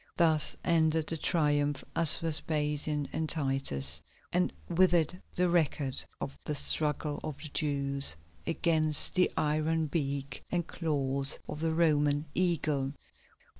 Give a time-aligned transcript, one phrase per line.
[0.17, 4.01] Thus ended the Triumph of Vespasian and Titus,
[4.33, 8.15] and with it the record of the struggle of the Jews
[8.47, 12.93] against the iron beak and claws of the Roman Eagle.